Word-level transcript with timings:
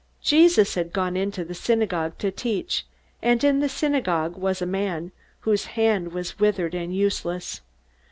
Jesus 0.23 0.73
had 0.73 0.93
gone 0.93 1.15
into 1.15 1.45
the 1.45 1.53
synagogue 1.53 2.17
to 2.17 2.31
teach, 2.31 2.87
and 3.21 3.43
in 3.43 3.59
the 3.59 3.69
synagogue 3.69 4.35
was 4.35 4.59
a 4.59 4.65
man 4.65 5.11
whose 5.41 5.65
hand 5.77 6.11
was 6.11 6.39
withered 6.39 6.73
and 6.73 6.91
useless. 6.95 7.61